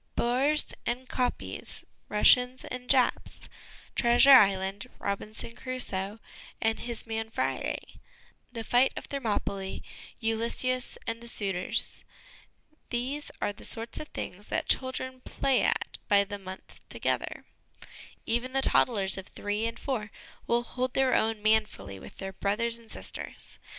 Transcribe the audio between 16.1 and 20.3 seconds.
the month together; even the toddlers of three and four